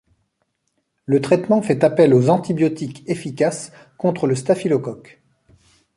[1.05, 5.21] Le traitement fait appel aux antibiotiques efficaces contre le staphylocoque.